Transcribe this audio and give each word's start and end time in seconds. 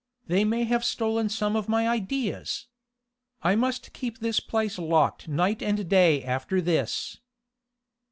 They 0.25 0.43
may 0.43 0.63
have 0.63 0.83
stolen 0.83 1.29
some 1.29 1.55
of 1.55 1.69
my 1.69 1.87
ideas. 1.87 2.65
I 3.43 3.53
must 3.55 3.93
keep 3.93 4.17
this 4.17 4.39
place 4.39 4.79
locked 4.79 5.27
night 5.27 5.61
and 5.61 5.87
day 5.87 6.23
after 6.23 6.59
this." 6.59 7.19